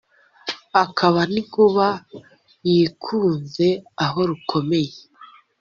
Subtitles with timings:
[0.83, 1.87] akaba n' inkuba
[2.69, 3.67] yikunze
[4.03, 4.93] aho rukomeye